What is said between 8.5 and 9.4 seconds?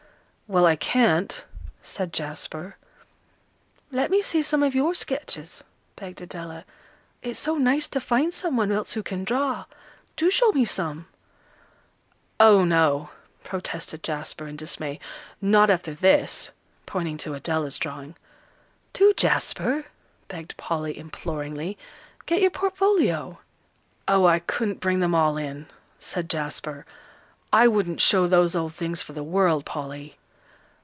one else who can